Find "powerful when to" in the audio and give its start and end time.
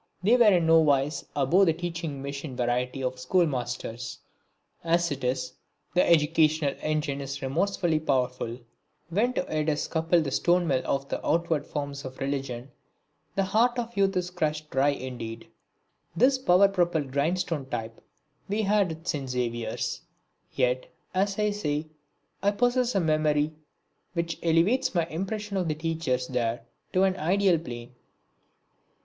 7.99-9.45